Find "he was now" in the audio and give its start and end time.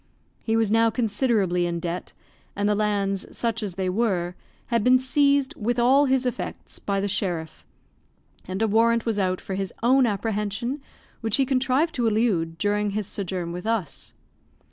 0.41-0.89